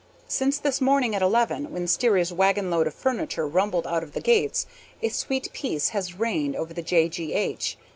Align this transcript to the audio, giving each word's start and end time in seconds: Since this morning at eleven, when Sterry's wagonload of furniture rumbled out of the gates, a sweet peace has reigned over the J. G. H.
Since 0.27 0.57
this 0.57 0.81
morning 0.81 1.13
at 1.13 1.21
eleven, 1.21 1.71
when 1.71 1.85
Sterry's 1.85 2.33
wagonload 2.33 2.87
of 2.87 2.93
furniture 2.95 3.45
rumbled 3.45 3.85
out 3.85 4.01
of 4.01 4.13
the 4.13 4.19
gates, 4.19 4.65
a 5.03 5.09
sweet 5.09 5.53
peace 5.53 5.89
has 5.89 6.15
reigned 6.17 6.55
over 6.55 6.73
the 6.73 6.81
J. 6.81 7.07
G. 7.07 7.33
H. 7.33 7.77